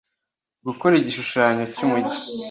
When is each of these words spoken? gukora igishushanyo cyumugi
gukora 0.67 0.93
igishushanyo 0.97 1.63
cyumugi 1.73 2.17